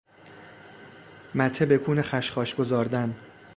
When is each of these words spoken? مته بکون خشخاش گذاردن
مته 1.35 1.65
بکون 1.65 2.01
خشخاش 2.01 2.55
گذاردن 2.55 3.15